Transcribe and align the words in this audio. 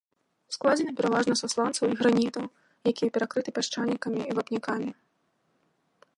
Складзены 0.55 0.93
пераважна 1.01 1.33
са 1.41 1.49
сланцаў 1.53 1.85
і 1.93 1.97
гранітаў, 2.01 2.45
якія 2.93 3.09
перакрыты 3.19 3.49
пясчанікамі 3.59 4.19
і 4.29 4.39
вапнякамі. 4.41 4.89